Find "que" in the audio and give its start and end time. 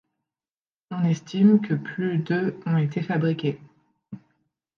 1.61-1.75